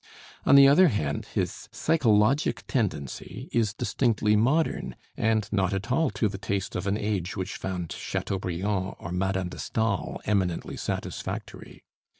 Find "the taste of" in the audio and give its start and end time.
6.27-6.87